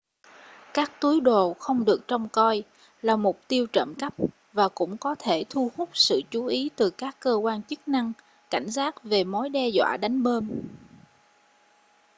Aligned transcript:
các 0.73 0.91
túi 1.01 1.21
đồ 1.21 1.53
không 1.53 1.85
được 1.85 2.01
trông 2.07 2.29
coi 2.29 2.63
là 3.01 3.15
mục 3.15 3.39
tiêu 3.47 3.67
trộm 3.73 3.93
cắp 3.99 4.13
và 4.53 4.67
cũng 4.75 4.97
có 4.97 5.15
thể 5.19 5.45
thu 5.49 5.71
hút 5.77 5.89
sự 5.93 6.21
chú 6.31 6.45
ý 6.45 6.69
từ 6.75 6.89
các 6.89 7.15
cơ 7.19 7.33
quan 7.33 7.63
chức 7.63 7.87
năng 7.87 8.11
cảnh 8.49 8.69
giác 8.69 9.03
về 9.03 9.23
mối 9.23 9.49
đe 9.49 9.67
dọa 9.69 9.97
đánh 10.01 10.23
bom 10.23 10.47